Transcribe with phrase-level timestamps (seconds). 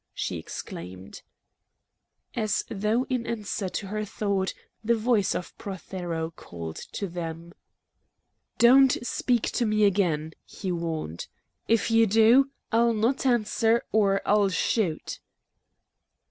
[0.15, 1.21] she exclaimed.
[2.33, 4.51] As though in answer to her thought,
[4.83, 7.53] the voice of Prothero called to them.
[8.57, 11.27] "Don't speak to me again," he warned.
[11.67, 15.19] "If you do, I'll not answer, or I'll shoot!"